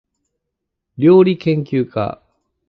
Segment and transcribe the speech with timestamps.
[0.97, 2.23] りょうりけんきゅうか